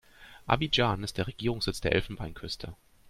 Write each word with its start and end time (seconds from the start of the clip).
Abidjan 0.49 1.03
ist 1.03 1.19
der 1.19 1.27
Regierungssitz 1.27 1.79
der 1.79 1.91
Elfenbeinküste. 1.93 2.73